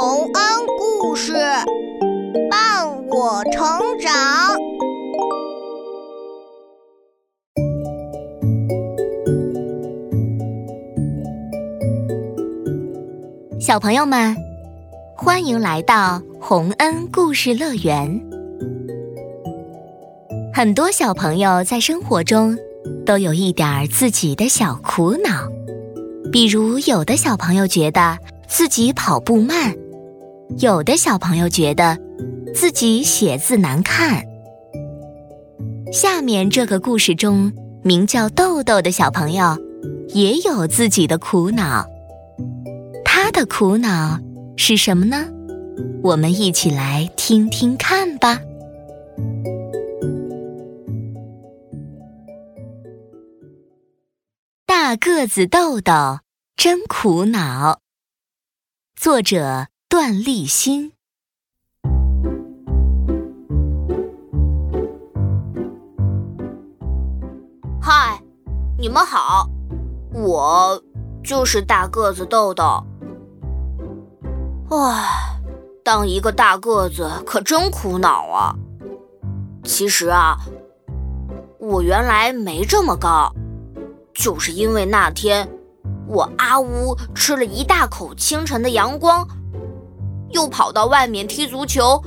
[0.00, 0.32] 洪恩
[0.78, 1.32] 故事
[2.48, 3.64] 伴我成
[3.98, 4.14] 长。
[13.58, 14.36] 小朋友们，
[15.16, 18.20] 欢迎来到洪恩故事乐园。
[20.54, 22.56] 很多小朋友在生活中
[23.04, 25.48] 都有一点自己的小苦恼，
[26.30, 29.74] 比如有的小朋友觉得自己跑步慢，
[30.56, 31.98] 有的小朋友觉得
[32.54, 34.24] 自己写字难看。
[35.92, 37.52] 下面这个故事中，
[37.82, 39.56] 名叫豆豆的小朋友
[40.08, 41.86] 也有自己的苦恼。
[43.04, 44.18] 他的苦恼
[44.56, 45.26] 是什么呢？
[46.02, 48.40] 我们一起来听听看吧。
[54.66, 56.20] 大个子豆豆
[56.56, 57.80] 真苦恼。
[58.96, 60.92] 作者段立新。
[67.80, 68.22] 嗨，
[68.78, 69.48] 你们好，
[70.12, 70.82] 我
[71.24, 72.84] 就是大个子豆豆。
[74.68, 75.06] 哇，
[75.82, 78.54] 当一个大个子可真苦恼啊！
[79.64, 80.36] 其实啊，
[81.58, 83.32] 我原来没这么高，
[84.12, 85.48] 就是因为那天
[86.06, 89.26] 我阿呜吃了一大口清晨的阳光，
[90.30, 92.02] 又跑到外面踢足球，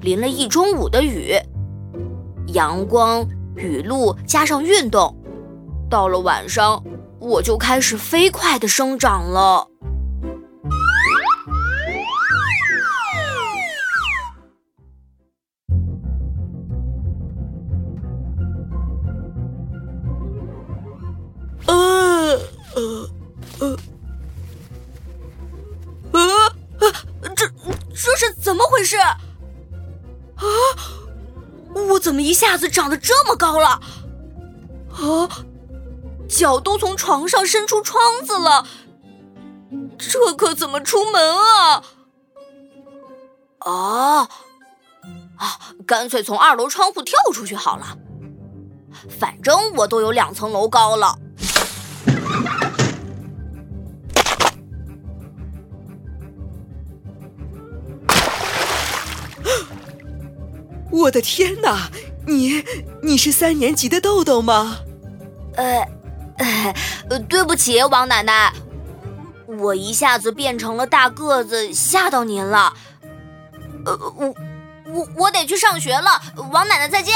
[0.00, 1.34] 淋了一中午的雨。
[2.48, 5.14] 阳光、雨露加上运动，
[5.88, 6.82] 到了晚上
[7.20, 9.68] 我就开始飞快的生长了。
[32.22, 33.80] 一下子长得这么高了？
[34.92, 35.28] 啊！
[36.28, 38.66] 脚都从床上伸出窗子了，
[39.98, 41.82] 这可怎么出门啊？
[43.58, 44.28] 啊
[45.36, 45.58] 啊！
[45.86, 47.98] 干脆从二楼窗户跳出去好了，
[49.08, 51.18] 反正我都有两层楼高了。
[60.92, 61.90] 我的天哪，
[62.26, 62.64] 你
[63.02, 64.78] 你是三年级的豆豆吗？
[65.56, 65.86] 呃，
[67.08, 68.52] 呃，对不起，王奶奶，
[69.58, 72.72] 我一下子变成了大个子，吓到您了。
[73.84, 74.34] 呃，我
[74.86, 76.22] 我我得去上学了，
[76.52, 77.14] 王奶奶再见。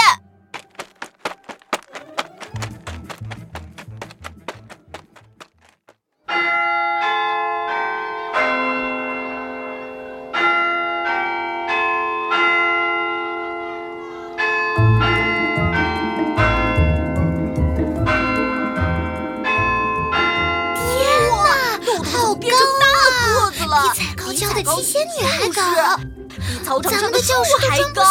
[24.34, 25.96] 教的七仙女还高，
[26.28, 28.02] 比操场上的教室还高。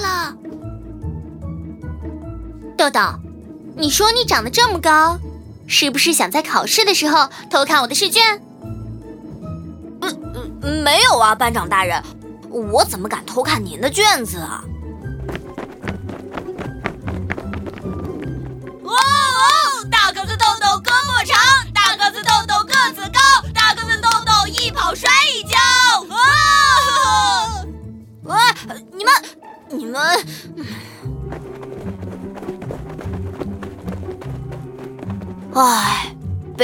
[0.00, 0.34] 了。
[2.76, 3.00] 豆豆，
[3.76, 5.18] 你说你长得这么高，
[5.66, 8.22] 是不是想在考试的时候偷看我的试卷？
[10.02, 12.02] 嗯嗯，没有啊，班长大人，
[12.48, 14.64] 我怎么敢偷看您的卷子啊？
[18.82, 21.36] 哇哦，大哥哥豆豆胳膊长，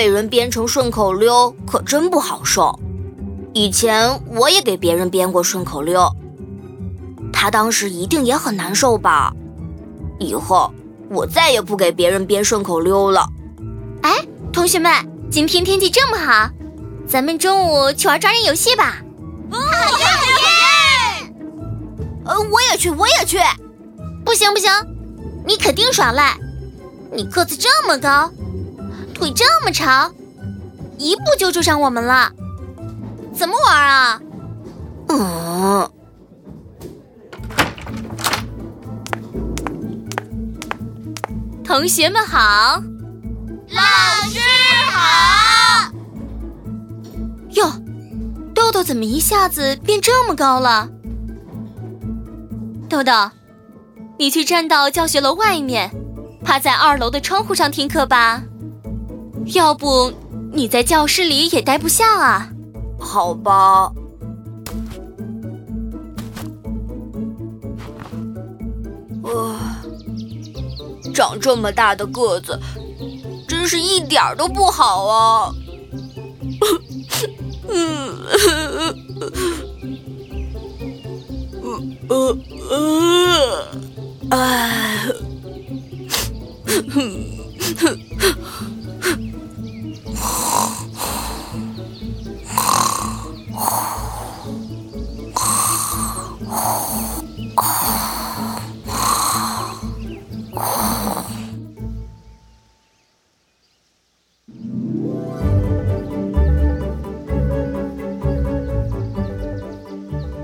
[0.07, 2.79] 被人编成顺口溜可真不好受。
[3.53, 6.09] 以前我也给别人编过顺口溜，
[7.33, 9.33] 他当时一定也很难受吧？
[10.21, 10.73] 以后
[11.11, 13.27] 我再也不给别人编顺口溜了。
[14.03, 14.13] 哎，
[14.53, 14.93] 同学们，
[15.29, 16.49] 今天天气这么好，
[17.09, 18.99] 咱们中午去玩抓人游戏吧！
[19.51, 21.35] 好耶好耶！
[22.27, 23.41] 呃，我也去，我也去。
[24.25, 24.71] 不行不行，
[25.45, 26.37] 你肯定耍赖！
[27.13, 28.31] 你个子这么高，
[29.17, 30.15] 腿这么长，
[30.99, 32.31] 一步就追上我们了。
[33.35, 34.21] 怎么玩啊？
[35.09, 35.91] 嗯，
[41.65, 42.83] 同学们好，
[43.71, 43.83] 老
[44.29, 44.39] 师
[44.91, 45.93] 好。
[47.51, 47.73] 哟，
[48.55, 50.89] 豆豆怎么一下子变这么高了？
[52.89, 53.31] 豆豆，
[54.19, 55.91] 你去站到教学楼外面，
[56.45, 58.43] 趴在二楼的窗户上听课吧。
[59.55, 60.13] 要不
[60.53, 62.49] 你在教室里也待不下啊？
[62.99, 63.93] 好吧。
[69.23, 69.57] 呃，
[71.15, 72.59] 长这么大的个子，
[73.47, 75.53] 真是一点儿都不好啊！
[77.69, 78.17] 嗯
[82.09, 82.39] 呃呃呃
[82.71, 82.97] 呃
[84.31, 85.17] 呃呃。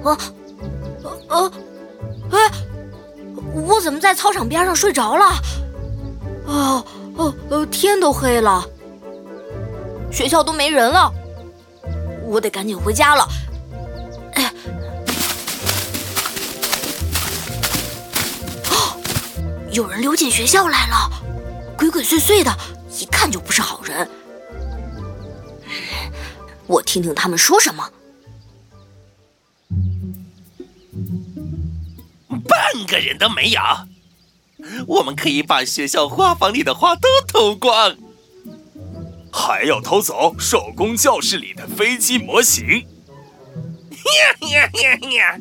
[0.04, 0.18] 啊，
[1.28, 1.52] 呃，
[2.30, 2.38] 哎，
[3.54, 5.26] 我怎么在操场边上睡着了？
[6.46, 6.84] 哦
[7.16, 8.64] 哦哦，天都黑了，
[10.10, 11.12] 学校都没人了，
[12.26, 13.28] 我得赶紧回家了。
[19.72, 21.10] 有人溜进学校来了，
[21.78, 22.54] 鬼鬼祟祟的，
[23.00, 24.06] 一看就不是好人。
[26.66, 27.90] 我听听他们说什么。
[32.46, 33.60] 半个人都没有，
[34.86, 37.96] 我们可以把学校花房里的花都偷光，
[39.32, 42.66] 还要偷走手工教室里的飞机模型。
[42.68, 45.40] 呀呀呀呀！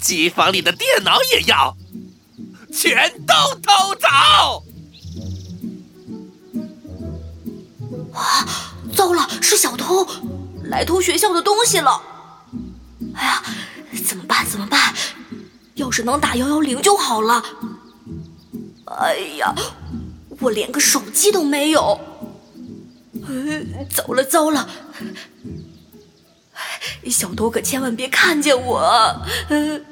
[0.00, 1.76] 机房里的电脑也要，
[2.74, 4.08] 全都偷走！
[8.12, 10.06] 啊，糟了，是小偷
[10.64, 12.02] 来偷学校的东西了！
[13.14, 13.42] 哎呀，
[14.04, 14.44] 怎么办？
[14.44, 14.92] 怎么办？
[15.74, 17.42] 要是能打幺幺零就好了。
[18.86, 19.54] 哎呀，
[20.40, 22.00] 我连个手机都没有。
[23.88, 24.68] 糟了糟了，
[27.08, 29.22] 小偷可千万别看见我。
[29.48, 29.84] 嗯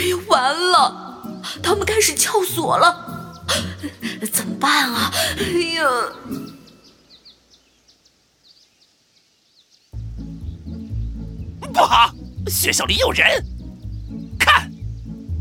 [0.00, 1.20] 哎呀，完了，
[1.62, 3.36] 他们开始撬锁了，
[4.32, 5.12] 怎么办啊？
[5.36, 5.44] 哎
[5.74, 5.84] 呀！
[11.60, 12.10] 不好，
[12.46, 13.44] 学校里有人！
[14.38, 14.70] 看，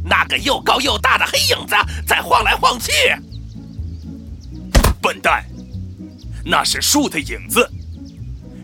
[0.04, 1.74] 那个又高又大的黑影子
[2.06, 2.92] 在晃来晃去。
[5.02, 5.46] 笨蛋，
[6.44, 7.66] 那是树的影子，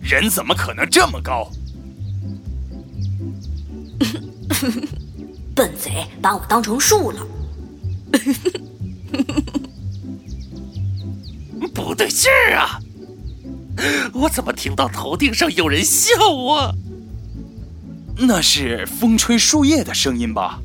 [0.01, 1.49] 人怎么可能这么高？
[5.55, 7.25] 笨贼，把我当成树了。
[11.73, 12.79] 不对劲儿啊！
[14.13, 16.11] 我怎么听到头顶上有人笑
[16.53, 16.71] 啊？
[18.17, 20.59] 那是风吹树叶的声音吧？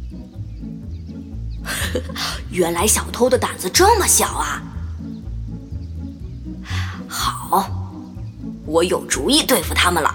[2.51, 4.63] 原来小偷的胆子这么小啊！
[7.09, 7.69] 好，
[8.67, 10.15] 我有主意对付他们了。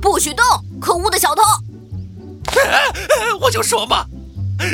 [0.00, 0.44] 不许动！
[0.80, 1.42] 可恶的小偷！
[3.40, 4.06] 我就说嘛，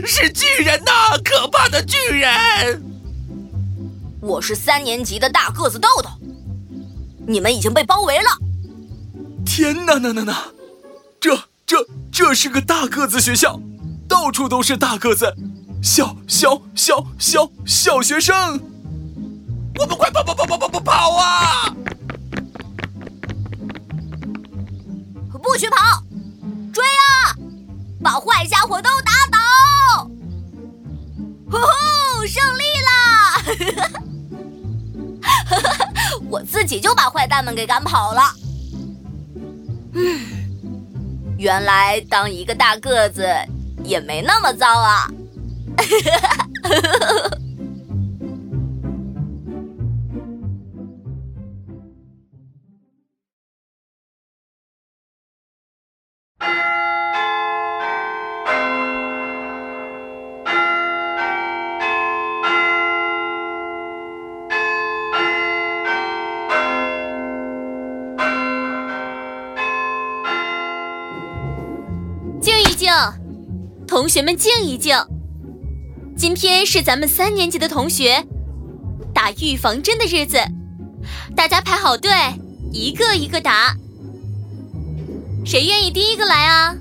[0.06, 1.18] 是巨人呐！
[1.24, 2.82] 可怕的巨人！
[4.20, 6.10] 我是三年级的大个子豆豆，
[7.26, 8.28] 你们已经被包围了。
[9.46, 10.36] 天哪，那那那，
[11.18, 11.36] 这
[11.66, 13.58] 这这是个大个子学校，
[14.08, 15.34] 到处都是大个子，
[15.82, 18.60] 小小小小小学生，
[19.78, 21.49] 我们快跑跑跑跑跑跑跑啊！
[37.30, 38.22] 蛋们给赶跑了。
[39.94, 40.20] 嗯，
[41.38, 43.24] 原来当一个大个子
[43.84, 45.08] 也没那么糟啊！
[73.90, 74.96] 同学们静一静，
[76.16, 78.24] 今天是咱们三年级的同学
[79.12, 80.38] 打预防针的日子，
[81.34, 82.08] 大家排好队，
[82.70, 83.74] 一个一个打。
[85.44, 86.76] 谁愿意第一个来啊？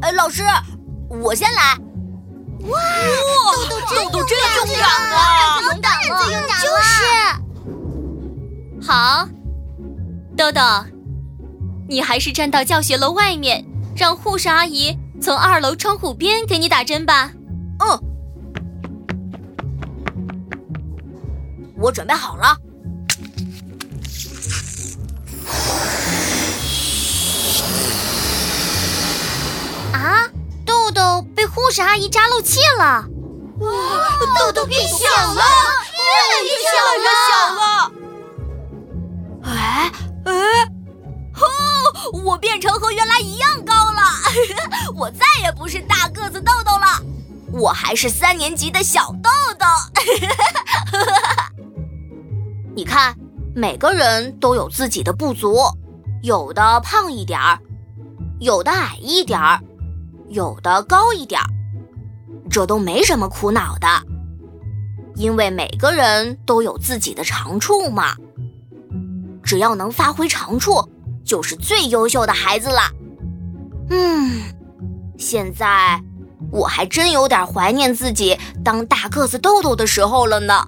[0.00, 0.42] 哎，老师，
[1.08, 1.78] 我先来。
[2.68, 2.80] 哇，
[3.70, 3.76] 豆
[4.10, 5.60] 豆真勇敢啊！
[5.62, 6.26] 勇敢了，
[6.60, 7.04] 就是。
[8.84, 9.28] 好，
[10.36, 10.60] 豆豆，
[11.88, 13.64] 你还是站到教学楼外面，
[13.96, 14.98] 让护士阿姨。
[15.22, 17.30] 从二楼窗户边给你打针吧。
[17.78, 17.98] 哦
[21.78, 22.56] 我准备好了。
[29.92, 30.28] 啊
[30.66, 33.04] 豆豆被护士阿姨扎漏气了。
[33.60, 33.70] 哇
[34.38, 35.42] 豆豆变小了
[35.98, 36.74] 越来越小
[37.54, 37.81] 了。
[42.24, 44.02] 我变成和原来一样高了，
[44.96, 47.02] 我再也不是大个子豆豆了，
[47.52, 49.66] 我还是三年级的小豆豆。
[52.74, 53.16] 你看，
[53.54, 55.56] 每个人都有自己的不足，
[56.22, 57.58] 有的胖一点儿，
[58.40, 59.60] 有的矮一点儿，
[60.28, 61.46] 有的高一点儿，
[62.50, 63.86] 这都没什么苦恼的，
[65.16, 68.16] 因为每个人都有自己的长处嘛。
[69.42, 70.88] 只要能发挥长处，
[71.32, 72.82] 就是最优秀的孩子了。
[73.88, 74.42] 嗯，
[75.16, 75.98] 现在
[76.50, 80.66] 我还真有点怀念自己当大个子豆豆的时候了呢。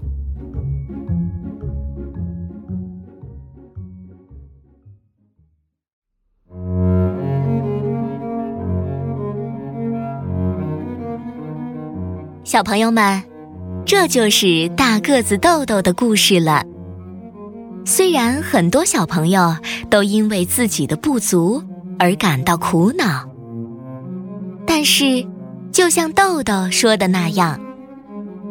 [12.42, 13.23] 小朋友们，
[13.85, 16.64] 这就是大个子豆豆的故事了。
[17.85, 19.57] 虽然很多小朋友
[19.91, 21.62] 都因为自己的不足
[21.99, 23.29] 而感到苦恼，
[24.67, 25.26] 但是，
[25.71, 27.61] 就像豆豆说的那样，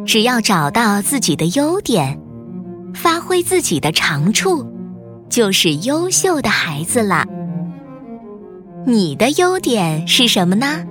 [0.05, 2.19] 只要找到自己的优点，
[2.93, 4.65] 发挥自己的长处，
[5.29, 7.25] 就是优秀的孩子了。
[8.85, 10.85] 你的优点是什么呢？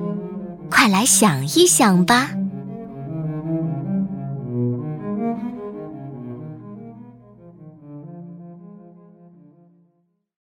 [0.68, 2.30] 快来想一想吧。